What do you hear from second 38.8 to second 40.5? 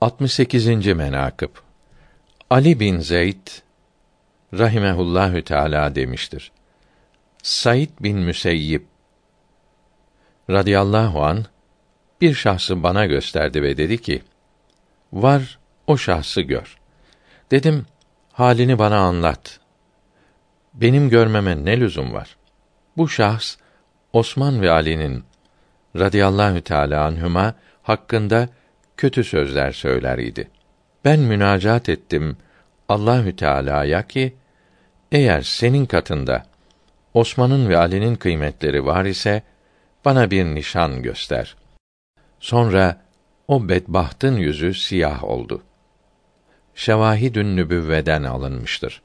var ise bana bir